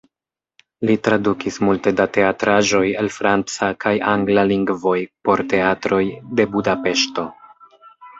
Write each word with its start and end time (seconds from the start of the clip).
Li 0.89 0.93
tradukis 1.07 1.57
multe 1.65 1.91
da 1.99 2.07
teatraĵoj 2.15 2.81
el 3.01 3.09
franca 3.17 3.69
kaj 3.85 3.93
angla 4.13 4.47
lingvoj 4.53 4.95
por 5.29 5.45
teatroj 5.53 6.01
de 6.41 6.47
Budapeŝto. 6.57 7.27